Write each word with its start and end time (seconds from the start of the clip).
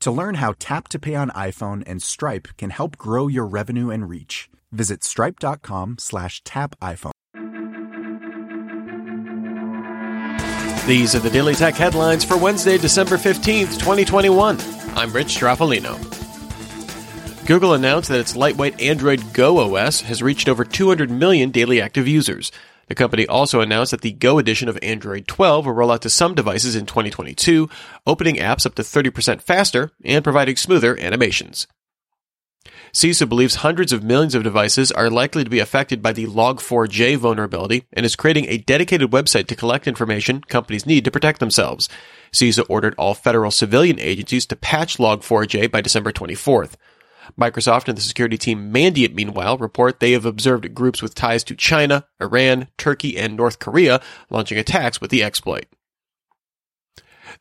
To 0.00 0.10
learn 0.10 0.36
how 0.36 0.54
Tap 0.58 0.88
to 0.88 0.98
Pay 0.98 1.14
on 1.14 1.30
iPhone 1.30 1.82
and 1.86 2.02
Stripe 2.02 2.48
can 2.56 2.70
help 2.70 2.96
grow 2.96 3.26
your 3.28 3.46
revenue 3.46 3.90
and 3.90 4.08
reach, 4.08 4.48
visit 4.70 5.02
stripe.com 5.02 5.96
slash 5.98 6.42
tap 6.44 6.76
iPhone. 6.80 7.12
These 10.86 11.16
are 11.16 11.18
the 11.18 11.30
Daily 11.30 11.54
Tech 11.54 11.74
headlines 11.74 12.24
for 12.24 12.36
Wednesday, 12.36 12.78
December 12.78 13.16
15th, 13.16 13.78
2021. 13.80 14.58
I'm 14.94 15.12
Rich 15.12 15.36
Stroffolino. 15.38 15.96
Google 17.46 17.74
announced 17.74 18.08
that 18.08 18.20
its 18.20 18.36
lightweight 18.36 18.80
Android 18.80 19.32
Go 19.32 19.74
OS 19.76 20.02
has 20.02 20.22
reached 20.22 20.48
over 20.48 20.64
200 20.64 21.10
million 21.10 21.50
daily 21.50 21.80
active 21.80 22.06
users. 22.06 22.52
The 22.88 22.94
company 22.94 23.26
also 23.26 23.60
announced 23.60 23.90
that 23.90 24.02
the 24.02 24.12
Go 24.12 24.38
edition 24.38 24.68
of 24.68 24.78
Android 24.82 25.26
12 25.26 25.66
will 25.66 25.72
roll 25.72 25.90
out 25.90 26.02
to 26.02 26.10
some 26.10 26.34
devices 26.34 26.76
in 26.76 26.86
2022, 26.86 27.68
opening 28.06 28.36
apps 28.36 28.64
up 28.64 28.74
to 28.76 28.82
30% 28.82 29.42
faster 29.42 29.90
and 30.04 30.22
providing 30.22 30.56
smoother 30.56 30.98
animations. 31.00 31.66
CISA 32.92 33.28
believes 33.28 33.56
hundreds 33.56 33.92
of 33.92 34.02
millions 34.02 34.34
of 34.34 34.42
devices 34.42 34.90
are 34.90 35.10
likely 35.10 35.44
to 35.44 35.50
be 35.50 35.58
affected 35.58 36.00
by 36.00 36.12
the 36.12 36.26
Log4j 36.26 37.16
vulnerability 37.16 37.84
and 37.92 38.06
is 38.06 38.16
creating 38.16 38.46
a 38.48 38.58
dedicated 38.58 39.10
website 39.10 39.48
to 39.48 39.56
collect 39.56 39.86
information 39.86 40.40
companies 40.40 40.86
need 40.86 41.04
to 41.04 41.10
protect 41.10 41.40
themselves. 41.40 41.88
CISA 42.32 42.64
ordered 42.68 42.94
all 42.96 43.14
federal 43.14 43.50
civilian 43.50 44.00
agencies 44.00 44.46
to 44.46 44.56
patch 44.56 44.96
Log4j 44.96 45.70
by 45.70 45.80
December 45.80 46.12
24th. 46.12 46.74
Microsoft 47.38 47.88
and 47.88 47.96
the 47.96 48.02
security 48.02 48.38
team 48.38 48.72
Mandiant, 48.72 49.14
meanwhile, 49.14 49.58
report 49.58 50.00
they 50.00 50.12
have 50.12 50.24
observed 50.24 50.74
groups 50.74 51.02
with 51.02 51.14
ties 51.14 51.44
to 51.44 51.54
China, 51.54 52.06
Iran, 52.20 52.68
Turkey, 52.78 53.16
and 53.16 53.36
North 53.36 53.58
Korea 53.58 54.00
launching 54.30 54.58
attacks 54.58 55.00
with 55.00 55.10
the 55.10 55.22
exploit. 55.22 55.66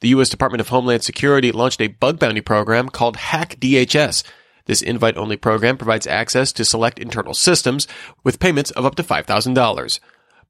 The 0.01 0.09
U.S. 0.09 0.29
Department 0.29 0.62
of 0.62 0.69
Homeland 0.69 1.03
Security 1.03 1.51
launched 1.51 1.81
a 1.81 1.88
bug 1.88 2.19
bounty 2.19 2.41
program 2.41 2.90
called 2.90 3.18
Hack 3.18 3.57
DHS. 3.59 4.23
This 4.66 4.81
invite 4.81 5.16
only 5.16 5.38
program 5.38 5.78
provides 5.78 6.07
access 6.07 6.52
to 6.53 6.66
select 6.66 7.00
internal 7.00 7.34
systems 7.34 7.88
with 8.23 8.40
payments 8.40 8.72
of 8.72 8.85
up 8.85 8.96
to 8.96 9.03
$5,000. 9.03 10.00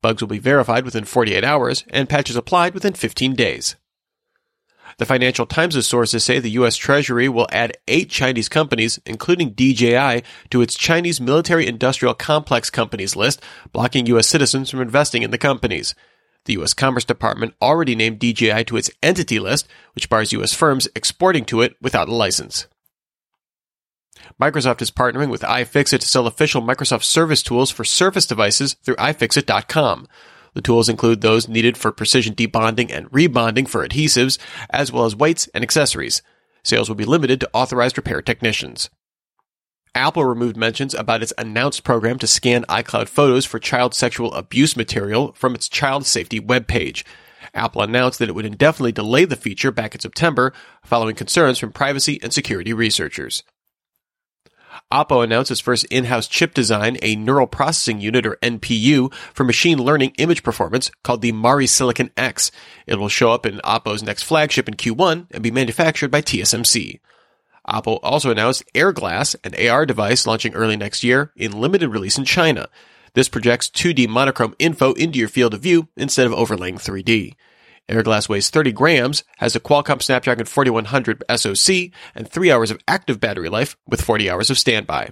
Bugs 0.01 0.21
will 0.21 0.27
be 0.27 0.39
verified 0.39 0.85
within 0.85 1.03
48 1.03 1.43
hours 1.43 1.83
and 1.89 2.09
patches 2.09 2.35
applied 2.35 2.73
within 2.73 2.93
15 2.93 3.35
days. 3.35 3.75
The 4.97 5.05
Financial 5.05 5.45
Times' 5.45 5.85
sources 5.85 6.23
say 6.23 6.39
the 6.39 6.51
U.S. 6.51 6.77
Treasury 6.77 7.27
will 7.27 7.47
add 7.51 7.77
eight 7.87 8.09
Chinese 8.09 8.47
companies, 8.47 8.99
including 9.05 9.49
DJI, 9.49 10.23
to 10.49 10.61
its 10.61 10.75
Chinese 10.75 11.19
military 11.19 11.67
industrial 11.67 12.13
complex 12.13 12.69
companies 12.69 13.15
list, 13.15 13.41
blocking 13.73 14.05
U.S. 14.07 14.27
citizens 14.27 14.69
from 14.69 14.79
investing 14.79 15.21
in 15.21 15.31
the 15.31 15.37
companies. 15.37 15.95
The 16.45 16.53
U.S. 16.53 16.73
Commerce 16.73 17.03
Department 17.03 17.55
already 17.61 17.95
named 17.95 18.19
DJI 18.19 18.63
to 18.65 18.77
its 18.77 18.91
entity 19.03 19.39
list, 19.39 19.67
which 19.95 20.09
bars 20.09 20.31
U.S. 20.31 20.53
firms 20.53 20.87
exporting 20.95 21.43
to 21.45 21.61
it 21.61 21.75
without 21.81 22.07
a 22.07 22.13
license. 22.13 22.67
Microsoft 24.41 24.81
is 24.81 24.91
partnering 24.91 25.29
with 25.29 25.41
iFixit 25.41 25.99
to 25.99 26.07
sell 26.07 26.27
official 26.27 26.61
Microsoft 26.61 27.03
service 27.03 27.43
tools 27.43 27.69
for 27.69 27.83
Surface 27.83 28.25
devices 28.25 28.75
through 28.83 28.95
iFixit.com. 28.95 30.07
The 30.55 30.61
tools 30.61 30.89
include 30.89 31.21
those 31.21 31.47
needed 31.47 31.77
for 31.77 31.91
precision 31.91 32.33
debonding 32.33 32.89
and 32.91 33.11
rebonding 33.11 33.67
for 33.67 33.87
adhesives, 33.87 34.39
as 34.71 34.91
well 34.91 35.05
as 35.05 35.15
weights 35.15 35.47
and 35.53 35.63
accessories. 35.63 36.21
Sales 36.63 36.89
will 36.89 36.95
be 36.95 37.05
limited 37.05 37.39
to 37.41 37.49
authorized 37.53 37.97
repair 37.97 38.21
technicians. 38.21 38.89
Apple 39.93 40.25
removed 40.25 40.57
mentions 40.57 40.93
about 40.93 41.21
its 41.21 41.33
announced 41.37 41.83
program 41.83 42.17
to 42.19 42.27
scan 42.27 42.63
iCloud 42.63 43.07
photos 43.07 43.45
for 43.45 43.59
child 43.59 43.93
sexual 43.93 44.33
abuse 44.33 44.75
material 44.75 45.33
from 45.33 45.55
its 45.55 45.69
child 45.69 46.05
safety 46.05 46.39
webpage. 46.39 47.03
Apple 47.53 47.81
announced 47.81 48.19
that 48.19 48.27
it 48.27 48.35
would 48.35 48.45
indefinitely 48.45 48.91
delay 48.91 49.23
the 49.23 49.35
feature 49.35 49.71
back 49.71 49.93
in 49.93 50.01
September 50.01 50.51
following 50.83 51.15
concerns 51.15 51.59
from 51.59 51.71
privacy 51.71 52.19
and 52.23 52.33
security 52.33 52.73
researchers. 52.73 53.43
Oppo 54.91 55.23
announced 55.23 55.51
its 55.51 55.59
first 55.59 55.85
in-house 55.85 56.27
chip 56.27 56.53
design, 56.53 56.97
a 57.01 57.15
neural 57.15 57.47
processing 57.47 57.99
unit 57.99 58.25
or 58.25 58.37
NPU 58.41 59.13
for 59.33 59.43
machine 59.43 59.77
learning 59.77 60.13
image 60.17 60.43
performance 60.43 60.91
called 61.03 61.21
the 61.21 61.31
Mari 61.31 61.67
Silicon 61.67 62.11
X. 62.17 62.51
It 62.85 62.95
will 62.95 63.09
show 63.09 63.31
up 63.31 63.45
in 63.45 63.59
Oppo's 63.63 64.03
next 64.03 64.23
flagship 64.23 64.67
in 64.67 64.75
Q1 64.75 65.27
and 65.31 65.43
be 65.43 65.51
manufactured 65.51 66.11
by 66.11 66.21
TSMC. 66.21 66.99
Oppo 67.67 67.99
also 68.03 68.31
announced 68.31 68.63
AirGlass, 68.73 69.35
an 69.43 69.69
AR 69.69 69.85
device 69.85 70.27
launching 70.27 70.53
early 70.53 70.77
next 70.77 71.03
year 71.03 71.31
in 71.35 71.59
limited 71.59 71.89
release 71.89 72.17
in 72.17 72.25
China. 72.25 72.69
This 73.13 73.29
projects 73.29 73.69
2D 73.69 74.07
monochrome 74.07 74.55
info 74.59 74.93
into 74.93 75.17
your 75.17 75.29
field 75.29 75.53
of 75.53 75.61
view 75.61 75.87
instead 75.95 76.27
of 76.27 76.33
overlaying 76.33 76.77
3D. 76.77 77.35
Airglass 77.89 78.27
weighs 78.27 78.49
30 78.49 78.71
grams, 78.71 79.23
has 79.37 79.55
a 79.55 79.59
Qualcomm 79.59 80.01
Snapdragon 80.01 80.45
4100 80.45 81.23
SoC, 81.35 81.91
and 82.15 82.27
3 82.27 82.51
hours 82.51 82.71
of 82.71 82.79
active 82.87 83.19
battery 83.19 83.49
life 83.49 83.77
with 83.87 84.01
40 84.01 84.29
hours 84.29 84.49
of 84.49 84.57
standby. 84.57 85.11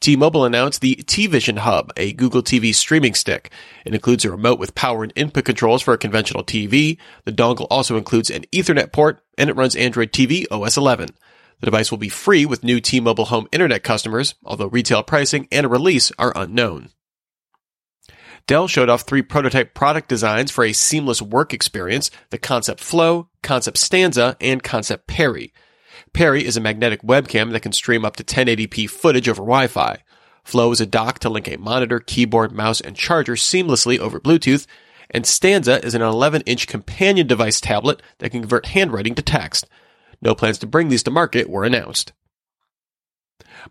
T-Mobile 0.00 0.44
announced 0.44 0.80
the 0.80 0.96
T-Vision 0.96 1.58
Hub, 1.58 1.92
a 1.96 2.12
Google 2.12 2.42
TV 2.42 2.74
streaming 2.74 3.14
stick. 3.14 3.52
It 3.84 3.94
includes 3.94 4.24
a 4.24 4.32
remote 4.32 4.58
with 4.58 4.74
power 4.74 5.04
and 5.04 5.12
input 5.14 5.44
controls 5.44 5.80
for 5.80 5.94
a 5.94 5.98
conventional 5.98 6.42
TV. 6.42 6.98
The 7.24 7.30
dongle 7.30 7.68
also 7.70 7.96
includes 7.96 8.28
an 8.28 8.44
Ethernet 8.50 8.90
port, 8.90 9.22
and 9.38 9.48
it 9.48 9.54
runs 9.54 9.76
Android 9.76 10.10
TV 10.10 10.44
OS 10.50 10.76
11. 10.76 11.10
The 11.60 11.66
device 11.66 11.92
will 11.92 11.98
be 11.98 12.08
free 12.08 12.44
with 12.44 12.64
new 12.64 12.80
T-Mobile 12.80 13.26
home 13.26 13.46
internet 13.52 13.84
customers, 13.84 14.34
although 14.44 14.66
retail 14.66 15.04
pricing 15.04 15.46
and 15.52 15.66
a 15.66 15.68
release 15.68 16.10
are 16.18 16.32
unknown. 16.34 16.88
Dell 18.46 18.68
showed 18.68 18.88
off 18.88 19.02
three 19.02 19.22
prototype 19.22 19.74
product 19.74 20.08
designs 20.08 20.50
for 20.50 20.64
a 20.64 20.72
seamless 20.72 21.22
work 21.22 21.52
experience, 21.52 22.10
the 22.30 22.38
Concept 22.38 22.80
Flow, 22.80 23.28
Concept 23.42 23.78
Stanza, 23.78 24.36
and 24.40 24.62
Concept 24.62 25.06
Pari. 25.06 25.52
Pari 26.12 26.44
is 26.44 26.56
a 26.56 26.60
magnetic 26.60 27.02
webcam 27.02 27.52
that 27.52 27.60
can 27.60 27.72
stream 27.72 28.04
up 28.04 28.16
to 28.16 28.24
1080p 28.24 28.88
footage 28.90 29.28
over 29.28 29.42
Wi-Fi. 29.42 29.98
Flow 30.44 30.72
is 30.72 30.80
a 30.80 30.86
dock 30.86 31.20
to 31.20 31.30
link 31.30 31.48
a 31.48 31.56
monitor, 31.56 32.00
keyboard, 32.00 32.52
mouse, 32.52 32.80
and 32.80 32.96
charger 32.96 33.34
seamlessly 33.34 33.98
over 33.98 34.20
Bluetooth, 34.20 34.66
and 35.10 35.26
Stanza 35.26 35.84
is 35.84 35.94
an 35.94 36.00
11-inch 36.00 36.66
companion 36.66 37.26
device 37.26 37.60
tablet 37.60 38.02
that 38.18 38.30
can 38.30 38.40
convert 38.40 38.66
handwriting 38.66 39.14
to 39.14 39.22
text. 39.22 39.66
No 40.20 40.34
plans 40.34 40.58
to 40.58 40.66
bring 40.66 40.88
these 40.88 41.02
to 41.04 41.10
market 41.10 41.48
were 41.48 41.64
announced. 41.64 42.12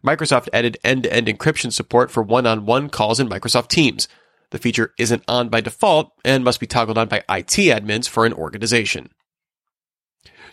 Microsoft 0.05 0.47
added 0.53 0.77
end-to-end 0.83 1.27
encryption 1.27 1.73
support 1.73 2.11
for 2.11 2.23
one-on-one 2.23 2.89
calls 2.89 3.19
in 3.19 3.27
Microsoft 3.27 3.67
Teams. 3.67 4.07
The 4.51 4.59
feature 4.59 4.93
isn't 4.97 5.23
on 5.27 5.49
by 5.49 5.61
default 5.61 6.11
and 6.23 6.43
must 6.43 6.59
be 6.59 6.67
toggled 6.67 6.97
on 6.97 7.07
by 7.07 7.23
IT 7.29 7.57
admins 7.57 8.07
for 8.07 8.25
an 8.25 8.33
organization. 8.33 9.09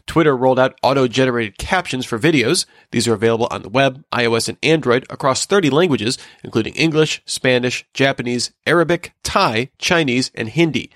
Twitter 0.07 0.37
rolled 0.37 0.59
out 0.59 0.79
auto 0.83 1.07
generated 1.07 1.59
captions 1.59 2.07
for 2.07 2.19
videos. 2.19 2.65
These 2.93 3.07
are 3.07 3.13
available 3.13 3.49
on 3.51 3.63
the 3.63 3.69
web, 3.69 4.03
iOS, 4.13 4.49
and 4.49 4.57
Android 4.63 5.05
across 5.11 5.45
30 5.45 5.69
languages, 5.69 6.17
including 6.43 6.75
English, 6.75 7.23
Spanish, 7.27 7.87
Japanese, 7.93 8.53
Arabic, 8.67 9.13
Thai, 9.23 9.71
Chinese, 9.79 10.31
and 10.35 10.49
Hindi. 10.49 10.91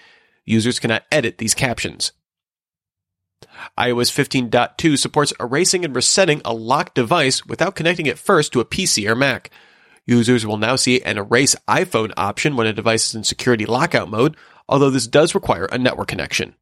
Users 0.45 0.81
cannot 0.81 1.05
edit 1.13 1.39
these 1.39 1.55
captions. 1.55 2.13
iOS 3.79 4.11
15.2 4.11 4.99
supports 4.99 5.33
erasing 5.39 5.85
and 5.85 5.95
resetting 5.95 6.41
a 6.45 6.55
locked 6.55 6.95
device 6.95 7.45
without 7.45 7.75
connecting 7.75 8.07
it 8.07 8.19
first 8.19 8.53
to 8.53 8.61
a 8.61 8.65
PC 8.65 9.09
or 9.09 9.15
Mac. 9.15 9.51
Users 10.07 10.45
will 10.45 10.57
now 10.57 10.77
see 10.77 11.01
an 11.03 11.19
erase 11.19 11.55
iPhone 11.69 12.13
option 12.17 12.57
when 12.57 12.67
a 12.67 12.73
device 12.73 13.09
is 13.09 13.15
in 13.15 13.25
security 13.25 13.67
lockout 13.67 14.09
mode, 14.09 14.37
although 14.69 14.91
this 14.91 15.07
does 15.07 15.35
require 15.35 15.67
a 15.67 15.79
network 15.79 16.09
connection. 16.09 16.55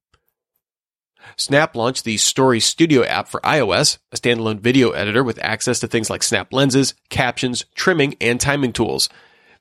Snap 1.36 1.76
launched 1.76 2.04
the 2.04 2.16
Story 2.16 2.60
Studio 2.60 3.04
app 3.04 3.28
for 3.28 3.40
iOS, 3.40 3.98
a 4.12 4.16
standalone 4.16 4.60
video 4.60 4.90
editor 4.90 5.22
with 5.22 5.42
access 5.42 5.80
to 5.80 5.86
things 5.86 6.10
like 6.10 6.22
snap 6.22 6.52
lenses, 6.52 6.94
captions, 7.08 7.64
trimming, 7.74 8.14
and 8.20 8.40
timing 8.40 8.72
tools. 8.72 9.08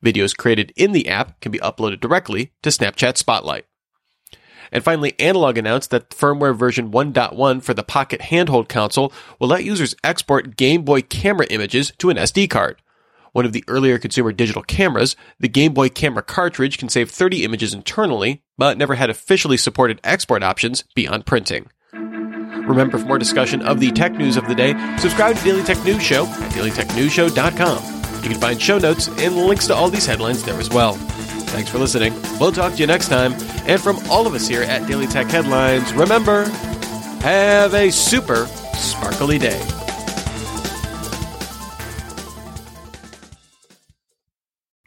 Videos 0.03 0.35
created 0.35 0.73
in 0.75 0.91
the 0.93 1.07
app 1.09 1.39
can 1.41 1.51
be 1.51 1.59
uploaded 1.59 1.99
directly 1.99 2.51
to 2.63 2.69
Snapchat 2.69 3.17
Spotlight. 3.17 3.65
And 4.71 4.83
finally, 4.83 5.19
Analogue 5.19 5.57
announced 5.57 5.89
that 5.91 6.09
firmware 6.11 6.55
version 6.55 6.91
1.1 6.91 7.63
for 7.63 7.73
the 7.73 7.83
Pocket 7.83 8.21
handheld 8.21 8.69
console 8.69 9.11
will 9.39 9.47
let 9.47 9.63
users 9.63 9.95
export 10.03 10.57
Game 10.57 10.83
Boy 10.83 11.01
camera 11.01 11.47
images 11.49 11.91
to 11.97 12.09
an 12.09 12.17
SD 12.17 12.49
card. 12.49 12.81
One 13.31 13.45
of 13.45 13.53
the 13.53 13.63
earlier 13.67 13.97
consumer 13.97 14.31
digital 14.31 14.63
cameras, 14.63 15.15
the 15.39 15.47
Game 15.47 15.73
Boy 15.73 15.89
camera 15.89 16.23
cartridge 16.23 16.77
can 16.77 16.89
save 16.89 17.11
30 17.11 17.43
images 17.43 17.73
internally, 17.73 18.43
but 18.57 18.77
never 18.77 18.95
had 18.95 19.09
officially 19.09 19.57
supported 19.57 19.99
export 20.03 20.43
options 20.43 20.83
beyond 20.95 21.25
printing. 21.25 21.69
Remember, 21.93 22.97
for 22.97 23.05
more 23.05 23.17
discussion 23.17 23.61
of 23.61 23.79
the 23.79 23.91
tech 23.91 24.13
news 24.13 24.37
of 24.37 24.47
the 24.47 24.55
day, 24.55 24.73
subscribe 24.97 25.35
to 25.37 25.43
Daily 25.43 25.63
Tech 25.63 25.83
News 25.83 26.03
Show 26.03 26.25
at 26.25 26.51
dailytechnewsshow.com. 26.51 27.99
You 28.23 28.29
can 28.29 28.39
find 28.39 28.61
show 28.61 28.77
notes 28.77 29.07
and 29.07 29.35
links 29.35 29.67
to 29.67 29.75
all 29.75 29.89
these 29.89 30.05
headlines 30.05 30.43
there 30.43 30.59
as 30.59 30.69
well. 30.69 30.93
Thanks 30.93 31.69
for 31.71 31.79
listening. 31.79 32.13
We'll 32.39 32.51
talk 32.51 32.73
to 32.73 32.79
you 32.79 32.87
next 32.87 33.09
time. 33.09 33.33
And 33.65 33.81
from 33.81 33.97
all 34.09 34.27
of 34.27 34.33
us 34.33 34.47
here 34.47 34.61
at 34.61 34.87
Daily 34.87 35.07
Tech 35.07 35.27
Headlines, 35.27 35.93
remember, 35.93 36.43
have 37.21 37.73
a 37.73 37.91
super 37.91 38.45
sparkly 38.75 39.39
day. 39.39 39.78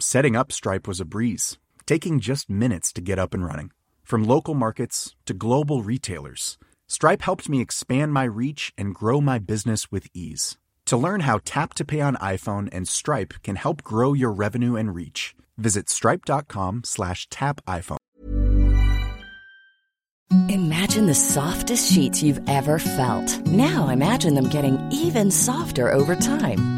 Setting 0.00 0.36
up 0.36 0.52
Stripe 0.52 0.86
was 0.86 1.00
a 1.00 1.04
breeze, 1.04 1.58
taking 1.84 2.20
just 2.20 2.48
minutes 2.48 2.92
to 2.92 3.00
get 3.00 3.18
up 3.18 3.34
and 3.34 3.44
running. 3.44 3.72
From 4.04 4.22
local 4.22 4.54
markets 4.54 5.16
to 5.26 5.34
global 5.34 5.82
retailers, 5.82 6.56
Stripe 6.86 7.20
helped 7.22 7.48
me 7.48 7.60
expand 7.60 8.12
my 8.12 8.22
reach 8.22 8.72
and 8.78 8.94
grow 8.94 9.20
my 9.20 9.40
business 9.40 9.90
with 9.90 10.06
ease. 10.14 10.56
To 10.86 10.96
learn 10.96 11.20
how 11.20 11.40
Tap 11.44 11.74
to 11.74 11.84
Pay 11.84 12.00
on 12.00 12.14
iPhone 12.16 12.68
and 12.70 12.86
Stripe 12.86 13.34
can 13.42 13.56
help 13.56 13.82
grow 13.82 14.12
your 14.12 14.30
revenue 14.30 14.76
and 14.76 14.94
reach, 14.94 15.34
visit 15.56 15.90
stripe.com 15.90 16.82
slash 16.84 17.28
tap 17.28 17.60
iPhone. 17.66 17.96
Imagine 20.48 21.06
the 21.06 21.14
softest 21.14 21.92
sheets 21.92 22.22
you've 22.22 22.48
ever 22.48 22.78
felt. 22.78 23.46
Now 23.46 23.88
imagine 23.88 24.34
them 24.34 24.48
getting 24.48 24.78
even 24.92 25.32
softer 25.32 25.90
over 25.90 26.14
time. 26.14 26.77